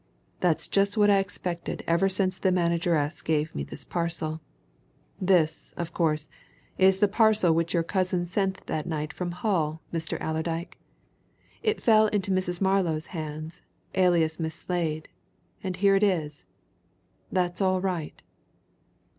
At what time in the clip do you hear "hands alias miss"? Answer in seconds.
13.13-14.55